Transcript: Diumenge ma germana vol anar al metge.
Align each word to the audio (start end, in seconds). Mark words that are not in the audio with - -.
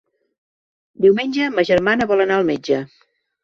Diumenge 1.07 1.51
ma 1.59 1.67
germana 1.73 2.11
vol 2.15 2.27
anar 2.29 2.41
al 2.41 2.51
metge. 2.53 2.85